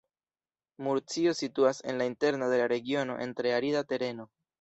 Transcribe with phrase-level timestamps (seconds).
[0.85, 4.27] Murcio situas en la interno de la regiono, en tre arida tereno.